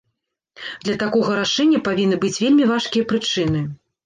Для 0.87 0.95
такога 1.03 1.35
рашэння 1.41 1.83
павінны 1.89 2.19
быць 2.25 2.33
вельмі 2.45 2.65
важкія 2.73 3.09
прычыны. 3.15 3.63